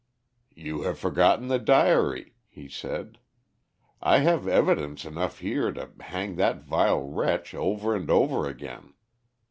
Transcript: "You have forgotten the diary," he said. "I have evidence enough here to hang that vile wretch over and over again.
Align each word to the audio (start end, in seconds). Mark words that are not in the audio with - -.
"You 0.55 0.81
have 0.81 0.97
forgotten 0.97 1.47
the 1.47 1.59
diary," 1.59 2.33
he 2.47 2.67
said. 2.67 3.19
"I 4.01 4.21
have 4.21 4.47
evidence 4.47 5.05
enough 5.05 5.37
here 5.37 5.71
to 5.73 5.91
hang 5.99 6.37
that 6.37 6.63
vile 6.63 7.07
wretch 7.07 7.53
over 7.53 7.93
and 7.95 8.09
over 8.09 8.49
again. 8.49 8.95